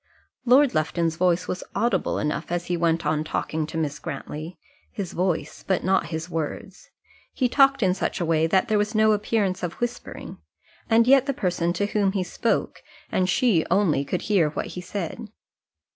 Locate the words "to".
3.67-3.77, 11.73-11.85